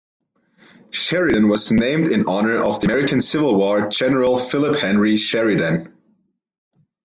[0.89, 5.95] Sheridan was named in honor of the American Civil War general Philip Henry Sheridan.